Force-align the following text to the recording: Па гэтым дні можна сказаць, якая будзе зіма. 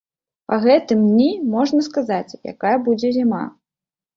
Па 0.51 0.55
гэтым 0.63 1.03
дні 1.09 1.27
можна 1.57 1.79
сказаць, 1.89 2.37
якая 2.53 2.75
будзе 2.89 3.13
зіма. 3.19 3.43